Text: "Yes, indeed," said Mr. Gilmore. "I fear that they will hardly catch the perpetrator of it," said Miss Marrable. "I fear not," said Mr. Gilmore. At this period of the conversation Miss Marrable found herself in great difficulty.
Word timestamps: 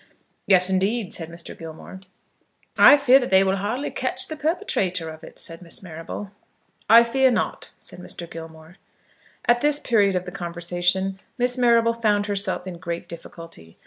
"Yes, 0.47 0.67
indeed," 0.67 1.13
said 1.13 1.29
Mr. 1.29 1.55
Gilmore. 1.55 1.99
"I 2.75 2.97
fear 2.97 3.19
that 3.19 3.29
they 3.29 3.43
will 3.43 3.57
hardly 3.57 3.91
catch 3.91 4.27
the 4.29 4.35
perpetrator 4.35 5.09
of 5.11 5.23
it," 5.23 5.37
said 5.37 5.61
Miss 5.61 5.83
Marrable. 5.83 6.31
"I 6.89 7.03
fear 7.03 7.29
not," 7.29 7.69
said 7.77 7.99
Mr. 7.99 8.27
Gilmore. 8.27 8.77
At 9.45 9.61
this 9.61 9.77
period 9.77 10.15
of 10.15 10.25
the 10.25 10.31
conversation 10.31 11.19
Miss 11.37 11.55
Marrable 11.55 11.93
found 11.93 12.25
herself 12.25 12.65
in 12.65 12.79
great 12.79 13.07
difficulty. 13.07 13.77